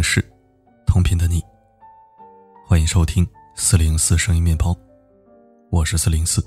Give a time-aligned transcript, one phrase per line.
[0.00, 0.24] 城市，
[0.86, 1.42] 同频的你。
[2.66, 4.74] 欢迎收听四零四声音面包，
[5.70, 6.42] 我是四零四。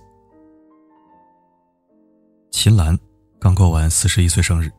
[2.49, 2.97] 秦岚
[3.39, 4.71] 刚过完四十一岁生日。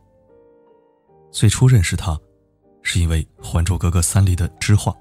[1.31, 2.19] 最初认识她，
[2.81, 4.93] 是因为《还珠格格三》里的知画。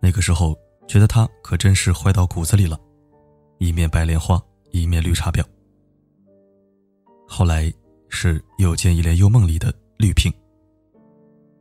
[0.00, 0.58] 那个时候
[0.88, 2.76] 觉得她可真是坏到骨子里了，
[3.58, 5.40] 一面白莲花，一面绿茶婊。
[7.28, 7.72] 后来
[8.08, 10.32] 是《又见一帘幽梦》里的绿萍。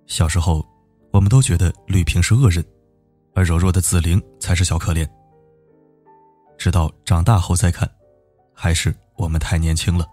[0.06, 0.64] 小时候，
[1.14, 2.66] 我们都觉得绿萍是恶人，
[3.36, 5.08] 而柔弱的紫菱才是小可怜。
[6.58, 7.88] 直到长大后再看，
[8.52, 10.08] 还是我们太年轻了。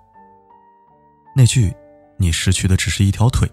[1.35, 1.75] 那句
[2.19, 3.51] “你失去的只是一条腿，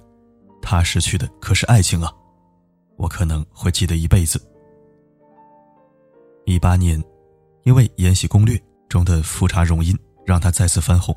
[0.62, 2.12] 他失去的可是爱情啊”，
[2.98, 4.42] 我可能会记得一辈子。
[6.44, 7.02] 一八年，
[7.64, 8.58] 因为《延禧攻略》
[8.90, 11.16] 中的富察容音，让他再次翻红，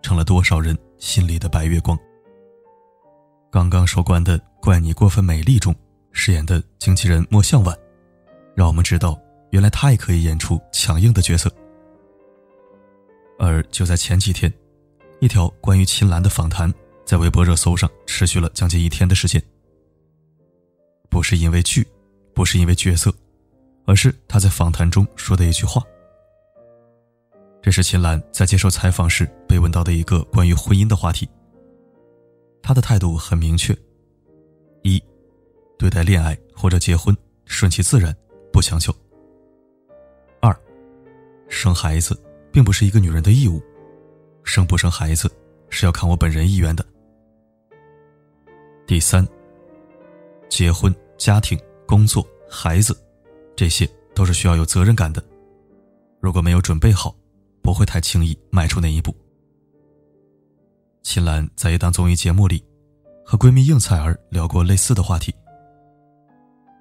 [0.00, 1.98] 成了多少人心里的白月光。
[3.54, 5.72] 刚刚收官的《怪你过分美丽》中
[6.10, 7.78] 饰演的经纪人莫向晚，
[8.52, 9.16] 让我们知道
[9.50, 11.48] 原来他也可以演出强硬的角色。
[13.38, 14.52] 而就在前几天，
[15.20, 16.68] 一条关于秦岚的访谈
[17.06, 19.40] 在微博热搜上持续了将近一天的时间。
[21.08, 21.86] 不是因为剧，
[22.34, 23.14] 不是因为角色，
[23.86, 25.80] 而是他在访谈中说的一句话。
[27.62, 31.28] 这是秦岚在接受采访时被问到的一个关于婚姻的话题。
[32.66, 33.76] 他的态度很明确：
[34.84, 35.00] 一，
[35.78, 38.16] 对待恋爱或者结婚顺其自然，
[38.50, 38.90] 不强求；
[40.40, 40.58] 二，
[41.46, 42.18] 生孩子
[42.50, 43.62] 并不是一个女人的义务，
[44.44, 45.30] 生不生孩子
[45.68, 46.82] 是要看我本人意愿的；
[48.86, 49.28] 第三，
[50.48, 52.96] 结婚、家庭、工作、孩子，
[53.54, 55.22] 这些都是需要有责任感的，
[56.18, 57.14] 如果没有准备好，
[57.60, 59.14] 不会太轻易迈出那一步。
[61.04, 62.64] 秦岚在一档综艺节目里，
[63.26, 65.32] 和闺蜜应采儿聊过类似的话题。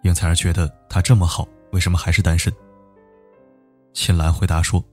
[0.04, 2.52] 应采儿觉得他这么好，为什么还是单身？
[3.92, 4.84] 秦岚回答说：“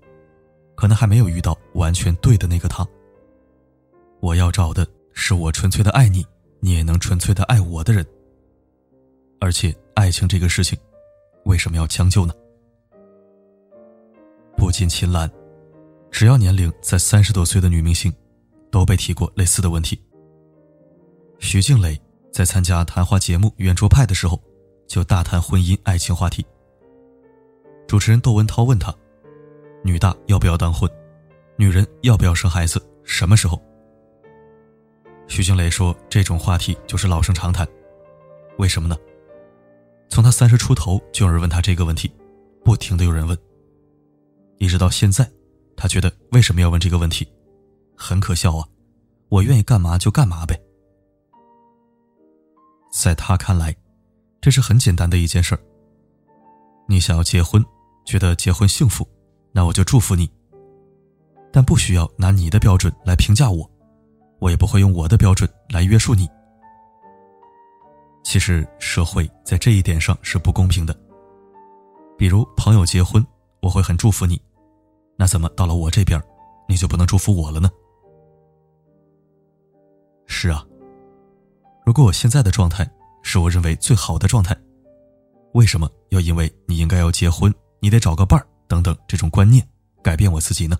[0.75, 2.85] 可能还没有遇到完全对的那个他。
[4.21, 6.27] 我要找的是我纯粹的爱你，
[6.59, 8.05] 你也能纯粹的爱我的人。
[9.41, 10.77] 而且爱情这个事情，
[11.45, 12.35] 为什么要将就呢？”
[14.59, 15.31] 不仅秦岚，
[16.11, 18.12] 只要年龄在三十多岁的女明星。
[18.70, 20.00] 都被提过类似的问题。
[21.38, 22.00] 徐静蕾
[22.32, 24.41] 在参加谈话节目《圆桌派》的时候，
[24.86, 26.44] 就大谈婚姻爱情话题。
[27.88, 28.94] 主持人窦文涛问他
[29.82, 30.88] ：“女大要不要当婚？
[31.56, 32.81] 女人要不要生孩子？
[33.03, 33.60] 什么时候？”
[35.26, 37.66] 徐静蕾说：“这种话题就是老生常谈。
[38.58, 38.97] 为什么呢？
[40.08, 42.12] 从她三十出头就有人问她这个问题，
[42.64, 43.37] 不停的有人问，
[44.58, 45.28] 一直到现在，
[45.76, 47.26] 她觉得为什么要问这个问题？”
[48.00, 48.66] 很可笑啊！
[49.28, 50.59] 我愿意干嘛就干嘛呗。
[52.91, 53.77] 在他看来，
[54.41, 55.61] 这是很简单的一件事儿。
[56.88, 57.62] 你想要结婚，
[58.06, 59.06] 觉得结婚幸福，
[59.53, 60.28] 那我就祝福你。
[61.53, 63.71] 但不需要拿你的标准来评价我，
[64.38, 66.27] 我也不会用我的标准来约束你。
[68.25, 70.99] 其实社会在这一点上是不公平的。
[72.17, 73.25] 比如朋友结婚，
[73.61, 74.41] 我会很祝福你，
[75.17, 76.21] 那怎么到了我这边，
[76.67, 77.71] 你就不能祝福我了呢？
[80.33, 80.65] 是啊，
[81.85, 82.89] 如果我现在的状态
[83.21, 84.57] 是我认为最好的状态，
[85.55, 89.69] 为什么要因为你应该要结婚，你得找个伴儿等等这种观念
[90.03, 90.79] 改变我自己呢？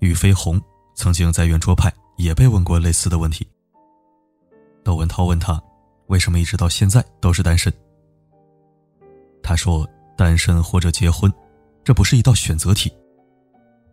[0.00, 0.60] 俞飞鸿
[0.94, 3.46] 曾经在圆桌派也被问过类似的问题。
[4.82, 5.62] 窦文涛问他
[6.06, 7.70] 为什么一直到现在都是单身，
[9.42, 9.86] 他说
[10.16, 11.30] ：“单身或者结婚，
[11.84, 12.90] 这不是一道选择题，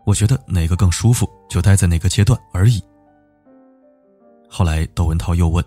[0.05, 2.81] 我觉得哪个更舒服就待在哪个阶段而已。”
[4.55, 5.65] 后来，窦文涛又问：“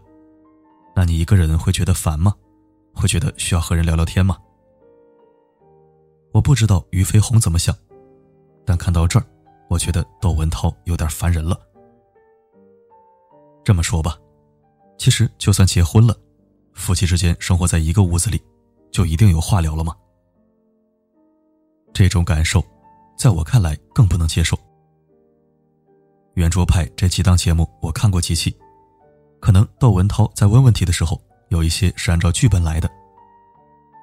[0.94, 2.32] 那你一个人会觉得烦吗？
[2.94, 4.38] 会觉得需要和人聊聊天吗？”
[6.32, 7.76] 我不知道俞飞鸿怎么想，
[8.64, 9.26] 但看到这儿，
[9.68, 11.60] 我觉得窦文涛有点烦人了。
[13.64, 14.16] 这么说吧，
[14.96, 16.16] 其实就算结婚了，
[16.72, 18.40] 夫妻之间生活在一个屋子里，
[18.92, 19.96] 就一定有话聊了吗？
[21.92, 22.62] 这种感受，
[23.18, 24.56] 在我看来更不能接受。
[26.34, 28.56] 圆桌派这几档节目，我看过几期。
[29.46, 32.90] 可能窦文涛在问问题的时候，有一些是按照剧本来的。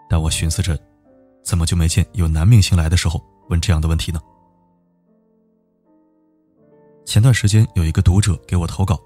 [0.09, 0.79] 但我寻思着，
[1.43, 4.21] 怎么就没见有男明星来的时候问这样的问题呢？
[7.03, 8.97] 前段时间有一个读者给我投稿，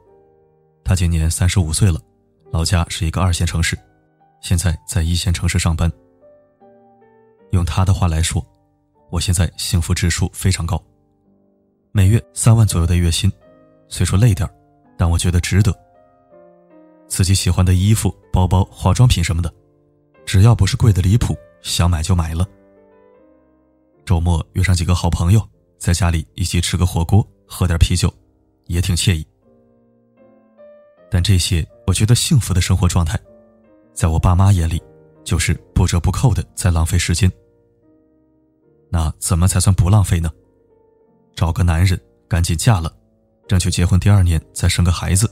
[0.84, 2.00] 他今年三十五岁了，
[2.52, 3.76] 老家是一个二线城市，
[4.40, 5.92] 现在在一线城市上班。
[7.50, 8.46] 用他的话来说，
[9.10, 10.80] 我现在幸福指数非常高，
[11.92, 13.28] 每月三万左右的月薪，
[13.90, 14.48] 虽说累点
[14.96, 15.76] 但我觉得值得。
[17.08, 19.54] 自己喜欢的衣服、包包、化妆品什么的，
[20.26, 22.48] 只要不是贵的离谱，想买就买了。
[24.06, 25.42] 周末约上几个好朋友，
[25.78, 28.14] 在家里一起吃个火锅，喝点啤酒，
[28.66, 29.26] 也挺惬意。
[31.10, 33.20] 但这些我觉得幸福的生活状态，
[33.94, 34.82] 在我爸妈眼里，
[35.24, 37.32] 就是不折不扣的在浪费时间。
[38.90, 40.30] 那怎么才算不浪费呢？
[41.36, 42.94] 找个男人，赶紧嫁了，
[43.48, 45.30] 争取结婚第二年再生个孩子。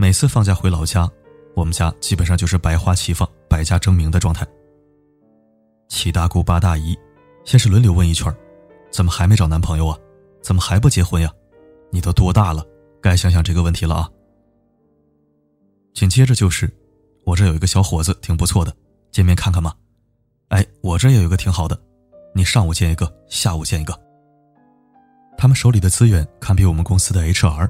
[0.00, 1.06] 每次放假回老家，
[1.54, 4.46] 我们家基本上就是百花齐放、百家争鸣的状态。
[5.90, 6.98] 七大姑八大姨。
[7.44, 8.34] 先是轮流问一圈
[8.90, 9.98] 怎么还没找男朋友啊？
[10.40, 11.30] 怎么还不结婚呀？
[11.90, 12.64] 你都多大了？
[13.02, 14.08] 该想想这个问题了啊！
[15.92, 16.70] 紧接着就是，
[17.26, 18.74] 我这有一个小伙子挺不错的，
[19.12, 19.74] 见面看看嘛。
[20.48, 21.78] 哎，我这也有一个挺好的，
[22.34, 23.94] 你上午见一个，下午见一个。
[25.36, 27.68] 他们手里的资源堪比我们公司的 HR。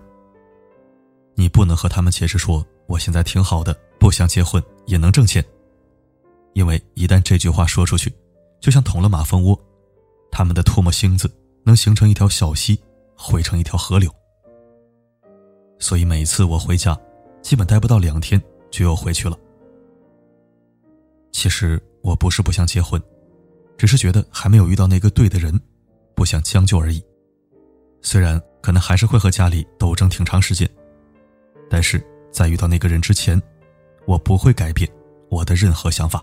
[1.41, 5.43] 你不能和他们解释说我现在挺好的，不想结婚也能挣钱，
[6.53, 8.13] 因为一旦这句话说出去，
[8.61, 9.59] 就像捅了马蜂窝。
[10.31, 11.33] 他们的唾沫星子
[11.65, 12.79] 能形成一条小溪，
[13.17, 14.15] 汇成一条河流。
[15.79, 16.95] 所以每次我回家，
[17.41, 18.39] 基本待不到两天
[18.71, 19.35] 就又回去了。
[21.33, 23.03] 其实我不是不想结婚，
[23.79, 25.59] 只是觉得还没有遇到那个对的人，
[26.15, 27.03] 不想将就而已。
[28.03, 30.69] 虽然可能还是会和家里斗争挺长时间，
[31.71, 33.41] 但是在遇到那个人之前，
[34.05, 34.87] 我不会改变
[35.31, 36.23] 我的任何想法。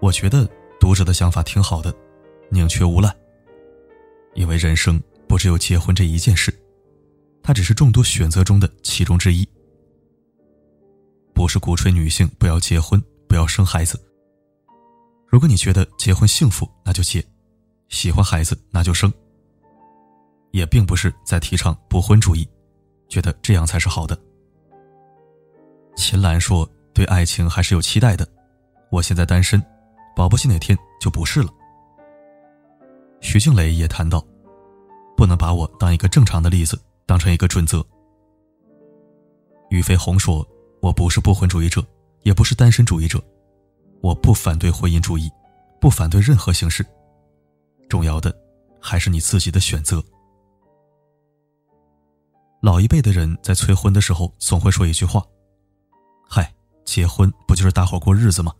[0.00, 0.46] 我觉得。
[0.80, 1.94] 读者的想法挺好的，
[2.50, 3.10] 宁缺毋滥。
[4.34, 6.52] 因为人生不只有结婚这一件事，
[7.42, 9.48] 它只是众多选择中的其中之一。
[11.32, 13.98] 不是鼓吹女性不要结婚、不要生孩子。
[15.26, 17.22] 如果你觉得结婚幸福，那就结；
[17.88, 19.10] 喜欢孩子，那就生。
[20.50, 22.46] 也并不是在提倡不婚主义，
[23.14, 24.18] 觉得这样才是好的。
[25.94, 28.26] 秦岚说：“对爱情还是有期待的，
[28.90, 29.62] 我现在单身。”
[30.16, 31.48] 保不齐哪天就不是了。
[33.20, 34.24] 徐静蕾也谈到，
[35.16, 37.84] 不能把我当一个正常的例子，当成一个准则。
[39.70, 40.46] 俞飞鸿说
[40.80, 41.84] ：“我不是不婚主义者，
[42.22, 43.20] 也不是单身主义者，
[44.02, 45.28] 我不反对婚姻主义，
[45.80, 46.84] 不反对任何形式。
[47.88, 48.32] 重要的
[48.80, 50.02] 还是你自己的选择。”
[52.64, 55.22] 老一辈的人在催婚的时候，总会说一句话
[56.26, 56.50] ：“嗨，
[56.86, 58.54] 结婚不就是大伙过日子吗？”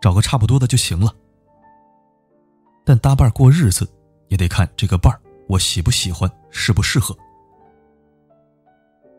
[0.00, 1.14] 找个差不多的就行了，
[2.82, 3.86] 但搭伴过日子
[4.28, 5.20] 也得看这个伴儿
[5.50, 7.14] 我喜不喜欢，适不适合。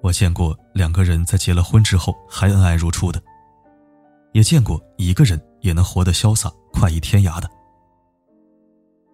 [0.01, 3.21] 我见过两个人在结了婚之后还恩爱如初的，
[4.31, 7.47] 也见过一个人也能活得潇洒快意天涯的。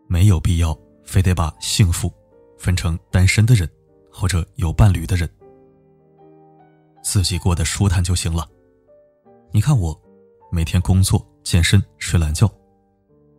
[0.08, 0.74] 没有必要
[1.04, 2.10] 非得把幸福
[2.58, 3.70] 分成单身的人
[4.20, 5.30] 或者有伴侣的人，
[7.02, 8.46] 自己过得舒坦就行了。
[9.50, 9.98] 你看我，
[10.52, 11.26] 每天工作。
[11.42, 12.52] 健身、睡懒觉，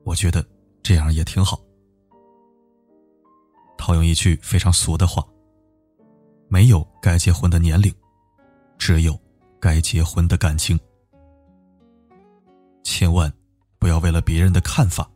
[0.05, 0.45] 我觉得
[0.83, 1.61] 这样也挺好。
[3.77, 5.25] 套用一句非常俗的话
[6.49, 7.95] ：“没有该结婚的年龄，
[8.79, 9.17] 只有
[9.61, 10.81] 该结婚的感情。”
[12.83, 13.33] 千万
[13.79, 15.09] 不要为了别人的看法，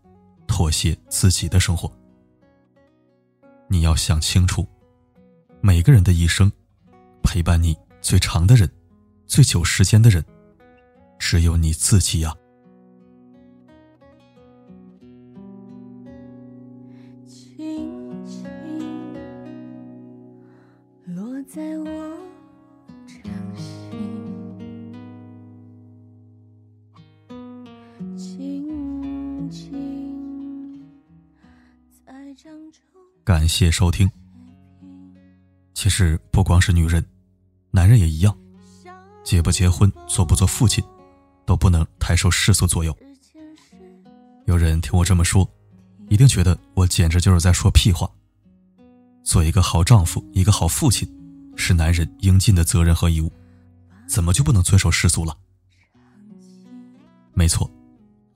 [0.47, 1.91] 妥协自己的生活。
[3.67, 4.65] 你要想清楚，
[5.66, 6.52] 每个人的一生，
[7.23, 8.71] 陪伴你最长的人、
[9.26, 10.23] 最久时间的人，
[11.18, 12.35] 只有你自己呀。
[33.25, 34.24] 感谢收听。
[35.85, 37.05] 其实不光是女人，
[37.71, 38.35] 男人也一样，
[39.23, 40.83] 结不结婚、做不做父亲，
[41.45, 42.97] 都不能太受世俗左右。
[44.47, 45.47] 有人听我这么说，
[46.09, 48.11] 一定觉得我简直就是在说屁话。
[49.25, 51.07] 做一个好丈夫、一个好父亲，
[51.55, 53.31] 是男人应尽的责任和义务，
[54.09, 55.37] 怎么就不能遵守世俗了？
[57.35, 57.71] 没错，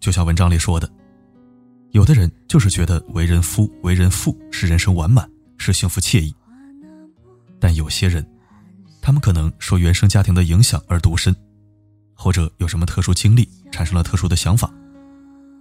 [0.00, 0.86] 就像文章里说的。
[1.92, 5.26] 有的人就是觉得为人夫、为人父是人生完满，
[5.56, 6.34] 是幸福惬意。
[7.60, 8.24] 但有些人，
[9.00, 11.34] 他们可能受原生家庭的影响而独身，
[12.14, 14.72] 或者有什么特殊经历产生了特殊的想法，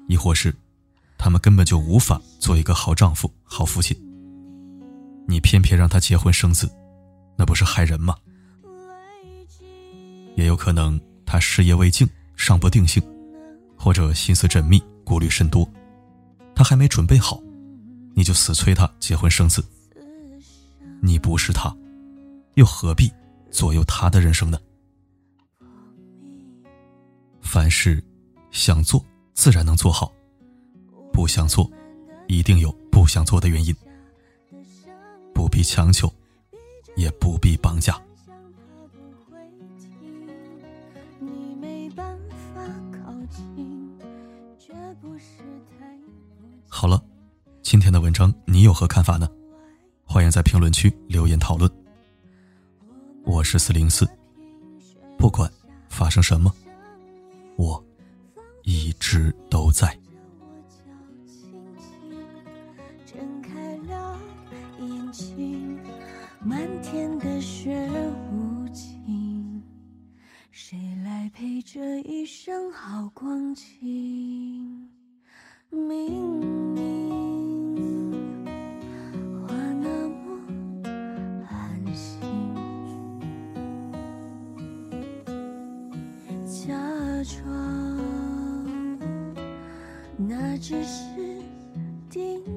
[0.08, 0.54] 亦或是
[1.18, 3.98] 他们根本就无法做一个好丈夫、好父亲。
[5.28, 6.72] 你偏偏让他结婚生子，
[7.38, 8.16] 那不是害人吗？
[10.36, 13.02] 也有可能他事业未竟，尚不定性，
[13.76, 15.68] 或者心思缜密，顾虑甚多。
[16.56, 17.42] 他还没准备好，
[18.14, 19.66] 你就死催他结婚生子。
[21.02, 21.76] 你不是他，
[22.58, 23.12] 又何必
[23.52, 24.58] 左右他的人生呢？
[27.40, 28.04] 凡事
[28.50, 29.00] 想做，
[29.36, 30.12] 自然能做好；
[31.14, 31.70] 不想做，
[32.28, 33.76] 一定有不想做的原因。
[35.36, 36.12] 不必强求，
[36.96, 38.02] 也不必绑架。
[46.68, 47.00] 好了，
[47.62, 49.30] 今天的文章你有何看法呢？
[50.04, 51.72] 欢迎在评论区留言讨论。
[53.28, 54.08] 我是四零四，
[55.18, 55.52] 不管
[55.90, 56.50] 发生什么，
[57.58, 57.84] 我
[58.64, 59.96] 一直都在。
[66.40, 67.78] 满天的雪
[68.32, 69.62] 无情，
[70.50, 74.90] 谁来陪这一生好光景？
[75.70, 76.67] 明明
[90.60, 91.04] 只是
[92.10, 92.57] 叮